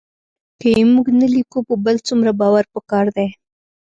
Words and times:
که 0.59 0.67
یې 0.75 0.83
موږ 0.93 1.05
نه 1.19 1.27
لیکو 1.33 1.59
په 1.67 1.75
بل 1.85 1.95
څومره 2.07 2.31
باور 2.39 2.65
پکار 2.73 3.05
دی 3.15 3.27